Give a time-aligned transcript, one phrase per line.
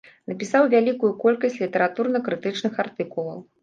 [0.29, 3.51] Напісаў вялікую колькасць літаратурна-крытычных артыкулаў.